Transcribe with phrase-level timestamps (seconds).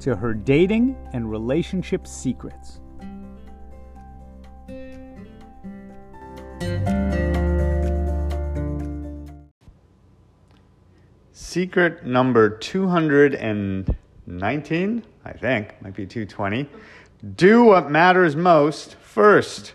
[0.00, 2.80] to her dating and relationship secrets.
[11.32, 16.68] Secret number 219, I think, might be 220.
[17.34, 19.74] Do what matters most first.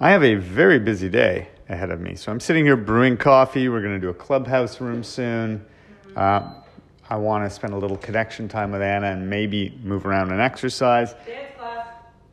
[0.00, 2.14] I have a very busy day ahead of me.
[2.14, 3.68] So I'm sitting here brewing coffee.
[3.68, 5.66] We're going to do a clubhouse room soon.
[6.16, 6.54] Uh,
[7.10, 10.40] I want to spend a little connection time with Anna and maybe move around and
[10.40, 11.12] exercise.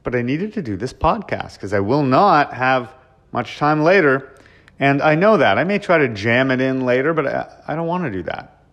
[0.03, 2.93] But I needed to do this podcast because I will not have
[3.31, 4.35] much time later.
[4.79, 5.57] And I know that.
[5.57, 8.21] I may try to jam it in later, but I, I don't want to do
[8.23, 8.63] that.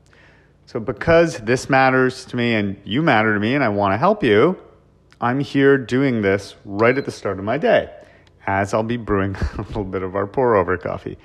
[0.66, 3.98] So, because this matters to me and you matter to me, and I want to
[3.98, 4.58] help you,
[5.20, 7.91] I'm here doing this right at the start of my day
[8.46, 11.16] as I'll be brewing a little bit of our pour over coffee.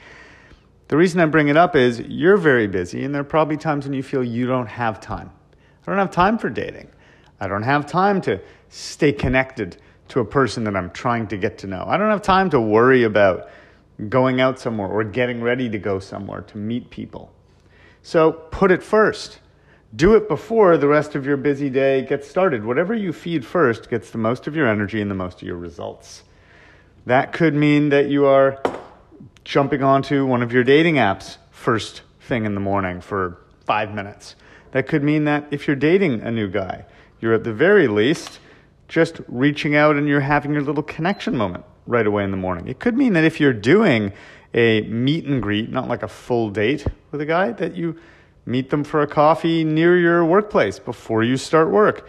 [0.90, 3.86] The reason I bring it up is you're very busy, and there are probably times
[3.86, 5.32] when you feel you don't have time.
[5.86, 6.90] I don't have time for dating.
[7.40, 9.78] I don't have time to stay connected
[10.10, 11.86] to a person that I'm trying to get to know.
[11.88, 13.50] I don't have time to worry about
[14.10, 17.32] going out somewhere or getting ready to go somewhere to meet people.
[18.02, 19.40] So put it first.
[19.96, 22.66] Do it before the rest of your busy day gets started.
[22.66, 25.58] Whatever you feed first gets the most of your energy and the most of your
[25.58, 26.24] results.
[27.06, 28.60] That could mean that you are
[29.44, 34.36] jumping onto one of your dating apps first thing in the morning for five minutes.
[34.72, 36.86] That could mean that if you're dating a new guy,
[37.20, 38.40] you're at the very least
[38.88, 42.68] just reaching out and you're having your little connection moment right away in the morning.
[42.68, 44.14] It could mean that if you're doing
[44.54, 47.96] a meet and greet, not like a full date with a guy, that you
[48.46, 52.08] meet them for a coffee near your workplace before you start work.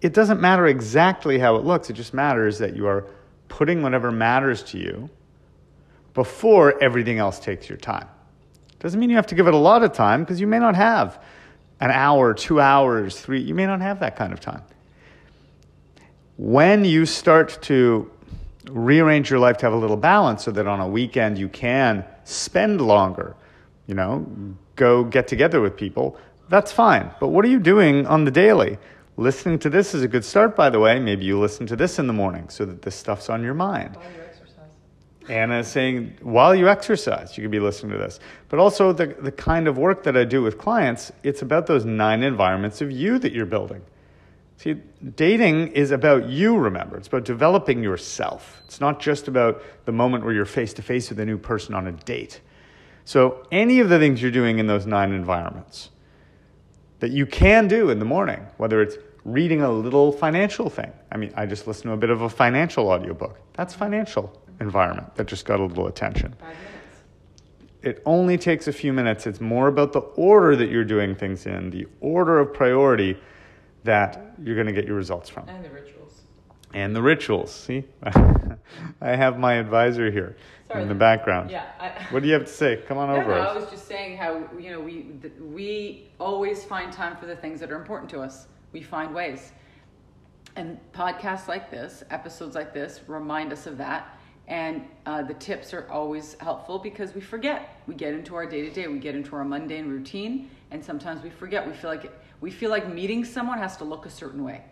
[0.00, 3.06] It doesn't matter exactly how it looks, it just matters that you are
[3.48, 5.10] putting whatever matters to you
[6.14, 8.08] before everything else takes your time.
[8.78, 10.74] Doesn't mean you have to give it a lot of time because you may not
[10.74, 11.22] have
[11.80, 14.62] an hour, two hours, three, you may not have that kind of time.
[16.36, 18.10] When you start to
[18.70, 22.04] rearrange your life to have a little balance so that on a weekend you can
[22.24, 23.34] spend longer,
[23.86, 24.26] you know,
[24.76, 26.16] go get together with people,
[26.48, 27.10] that's fine.
[27.20, 28.78] But what are you doing on the daily?
[29.16, 30.98] Listening to this is a good start, by the way.
[30.98, 33.96] Maybe you listen to this in the morning so that this stuff's on your mind.
[35.30, 38.18] Anna is saying, while you exercise, you could be listening to this.
[38.48, 41.84] But also, the, the kind of work that I do with clients, it's about those
[41.84, 43.82] nine environments of you that you're building.
[44.56, 44.74] See,
[45.14, 46.96] dating is about you, remember.
[46.96, 48.60] It's about developing yourself.
[48.66, 51.74] It's not just about the moment where you're face to face with a new person
[51.74, 52.40] on a date.
[53.04, 55.90] So, any of the things you're doing in those nine environments
[56.98, 60.92] that you can do in the morning, whether it's reading a little financial thing.
[61.10, 63.38] I mean, I just listened to a bit of a financial audiobook.
[63.54, 66.34] That's financial environment that just got a little attention.
[67.82, 69.26] It only takes a few minutes.
[69.26, 73.18] It's more about the order that you're doing things in, the order of priority
[73.84, 75.48] that you're going to get your results from.
[75.48, 76.20] And the rituals.
[76.74, 77.50] And the rituals.
[77.50, 77.84] See,
[79.00, 80.36] I have my advisor here
[80.68, 81.50] Sorry, in the background.
[81.50, 81.64] Yeah.
[81.80, 82.82] I, What do you have to say?
[82.86, 83.34] Come on no, over.
[83.34, 85.06] no, I was just saying how you know we
[85.40, 88.46] we always find time for the things that are important to us.
[88.72, 89.52] We find ways,
[90.56, 94.19] and podcasts like this, episodes like this, remind us of that.
[94.50, 97.80] And uh, the tips are always helpful because we forget.
[97.86, 98.88] We get into our day to day.
[98.88, 101.64] We get into our mundane routine, and sometimes we forget.
[101.64, 104.64] We feel like we feel like meeting someone has to look a certain way,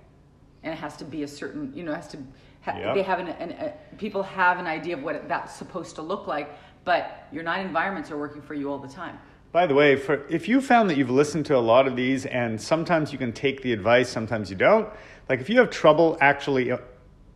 [0.65, 2.19] and it has to be a certain you know it has to.
[2.62, 2.94] Ha- Yep.
[2.97, 6.27] They have an, an a, people have an idea of what that's supposed to look
[6.27, 6.50] like,
[6.84, 9.16] but your nine environments are working for you all the time.
[9.53, 12.27] By the way, for, if you found that you've listened to a lot of these
[12.27, 14.89] and sometimes you can take the advice, sometimes you don't,
[15.28, 16.78] like if you have trouble actually uh,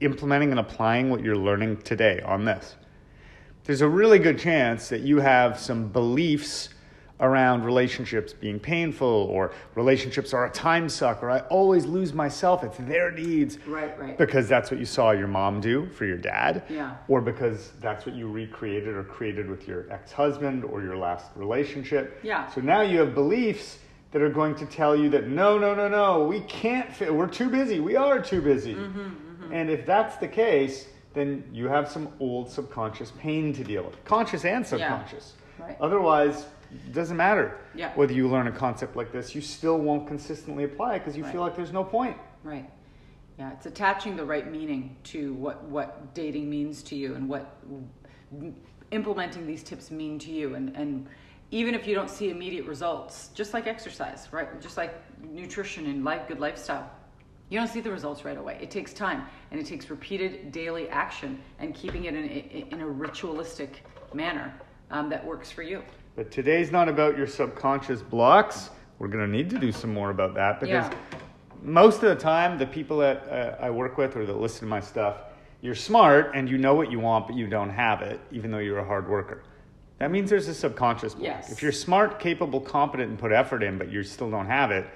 [0.05, 2.77] implementing and applying what you're learning today on this,
[3.65, 6.71] there's a really good chance that you have some beliefs
[7.21, 12.65] around relationships being painful or relationships are a time suck or I always lose myself.
[12.65, 13.59] It's their needs.
[13.67, 14.19] Right, right.
[14.19, 16.65] Because that's what you saw your mom do for your dad.
[16.69, 16.97] Yeah.
[17.07, 21.27] Or because that's what you recreated or created with your ex husband or your last
[21.37, 22.19] relationship.
[22.25, 22.51] Yeah.
[22.51, 23.79] So now you have beliefs
[24.11, 27.13] that are going to tell you that no, no, no, no, we can't fit.
[27.15, 27.81] We're too busy.
[27.81, 28.75] We are too busy.
[28.75, 29.22] Mm-hmm,
[29.53, 34.03] And if that's the case, then you have some old subconscious pain to deal with,
[34.05, 35.35] conscious and subconscious.
[35.59, 35.77] Right.
[35.81, 37.95] Otherwise, it doesn't matter Yeah.
[37.95, 41.25] whether you learn a concept like this, you still won't consistently apply it because you
[41.25, 42.17] feel like there's no point.
[42.43, 42.69] Right.
[43.39, 47.57] Yeah, it's attaching the right meaning to what what dating means to you and what
[48.91, 51.07] implementing these tips mean to you and and
[51.51, 54.61] even if you don't see immediate results, just like exercise, right?
[54.63, 56.91] Just like nutrition and life, good lifestyle,
[57.53, 58.57] you don't see the results right away.
[58.63, 62.81] It takes time and it takes repeated daily action and keeping it in a, in
[62.81, 63.85] a ritualistic
[64.15, 64.55] manner
[64.91, 65.83] um, that works for you.
[66.17, 68.71] But today's not about your subconscious blocks.
[68.99, 71.19] We're going to need to do some more about that because Yeah.
[71.63, 74.67] most of the time, the people that uh, I work with or that listen to
[74.67, 75.17] my stuff,
[75.61, 78.59] you're smart and you know what you want, but you don't have it, even though
[78.59, 79.43] you're a hard worker.
[79.99, 81.25] That means there's a subconscious block.
[81.25, 81.53] Yes.
[81.53, 84.87] If you're smart, capable, competent, and put effort in, but you still don't have it,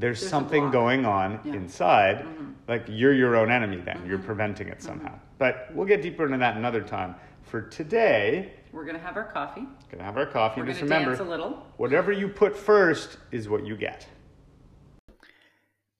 [0.00, 1.38] there's, There's something going on Yeah.
[1.38, 1.54] Mm-hmm.
[1.54, 2.26] inside.
[2.68, 4.02] Like you're your own enemy then.
[4.06, 5.18] You're preventing it somehow.
[5.38, 7.14] But we'll get deeper into that another time.
[7.42, 9.64] For today, We're gonna have our coffee.
[9.90, 10.60] gonna have our coffee.
[10.60, 11.66] We're Just gonna remember, dance a little.
[11.78, 14.06] whatever you put first is what you get.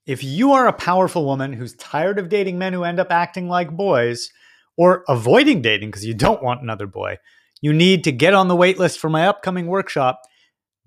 [0.06, 3.48] If you are a powerful woman who's tired of dating men who end up acting
[3.48, 4.30] like boys
[4.76, 7.18] or avoiding dating because you don't want another boy,
[7.60, 10.20] you need to get on the wait list for my upcoming workshop,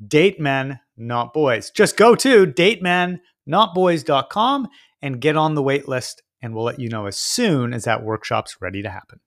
[0.05, 1.71] Date Men, Not Boys.
[1.71, 4.67] Just go to datemenNotBoys.com
[5.01, 8.03] and get on the wait list, and we'll let you know as soon as that
[8.03, 9.19] workshop's ready to happen.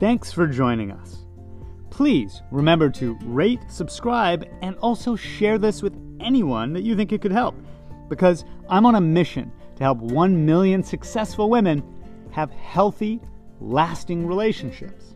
[0.00, 1.26] Thanks for joining us.
[1.90, 7.22] Please remember to rate, subscribe, and also share this with anyone that you think it
[7.22, 7.54] could help.
[8.08, 11.84] Because I'm on a mission to help 1 million successful women
[12.32, 13.20] have healthy,
[13.60, 15.14] lasting relationships.